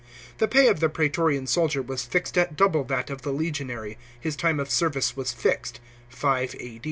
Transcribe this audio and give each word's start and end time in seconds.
The 0.39 0.47
pay 0.47 0.67
of 0.67 0.79
the 0.79 0.89
piaetorian 0.89 1.47
soldier 1.47 1.83
was 1.83 2.05
fixed 2.05 2.35
at 2.35 2.55
double 2.55 2.83
that 2.85 3.11
of 3.11 3.21
the 3.21 3.31
legionary, 3.31 3.99
his 4.19 4.35
rime 4.43 4.59
of 4.59 4.71
service 4.71 5.15
was 5.15 5.31
fixed 5.31 5.79
(5 6.09 6.55
A. 6.59 6.79